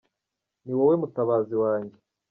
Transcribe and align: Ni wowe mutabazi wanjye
Ni 0.63 0.73
wowe 0.77 0.95
mutabazi 1.01 1.55
wanjye 1.63 1.97